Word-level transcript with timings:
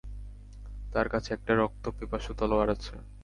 তার 0.93 1.07
কাছে 1.09 1.29
একটা 1.33 1.53
রক্তপিপাসু 1.55 2.31
তলোয়ার 2.39 2.69
আছে। 2.69 2.93